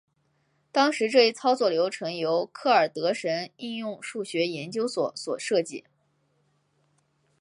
[0.71, 5.85] 当时这一操作流程由克尔德什应用数学研究所所设计。